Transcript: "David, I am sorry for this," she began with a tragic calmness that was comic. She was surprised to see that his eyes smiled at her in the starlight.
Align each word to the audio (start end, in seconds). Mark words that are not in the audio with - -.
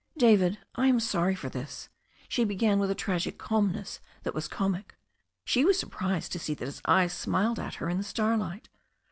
"David, 0.17 0.57
I 0.73 0.87
am 0.87 0.99
sorry 0.99 1.35
for 1.35 1.47
this," 1.47 1.87
she 2.27 2.43
began 2.43 2.79
with 2.79 2.89
a 2.89 2.95
tragic 2.95 3.37
calmness 3.37 3.99
that 4.23 4.33
was 4.33 4.47
comic. 4.47 4.95
She 5.45 5.63
was 5.63 5.77
surprised 5.79 6.31
to 6.31 6.39
see 6.39 6.55
that 6.55 6.65
his 6.65 6.81
eyes 6.87 7.13
smiled 7.13 7.59
at 7.59 7.75
her 7.75 7.87
in 7.87 7.99
the 7.99 8.03
starlight. 8.03 8.67